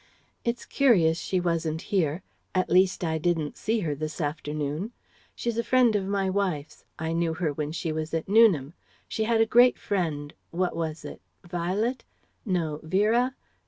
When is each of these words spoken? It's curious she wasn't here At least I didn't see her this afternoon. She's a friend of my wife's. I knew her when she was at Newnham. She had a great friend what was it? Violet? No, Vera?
It's 0.43 0.65
curious 0.65 1.19
she 1.19 1.39
wasn't 1.39 1.83
here 1.93 2.23
At 2.55 2.71
least 2.71 3.03
I 3.03 3.19
didn't 3.19 3.55
see 3.55 3.81
her 3.81 3.93
this 3.93 4.19
afternoon. 4.19 4.93
She's 5.35 5.59
a 5.59 5.63
friend 5.63 5.95
of 5.95 6.07
my 6.07 6.27
wife's. 6.27 6.85
I 6.97 7.13
knew 7.13 7.35
her 7.35 7.53
when 7.53 7.71
she 7.71 7.91
was 7.91 8.11
at 8.11 8.27
Newnham. 8.27 8.73
She 9.07 9.25
had 9.25 9.41
a 9.41 9.45
great 9.45 9.77
friend 9.77 10.33
what 10.49 10.75
was 10.75 11.05
it? 11.05 11.21
Violet? 11.43 12.03
No, 12.47 12.79
Vera? 12.81 13.35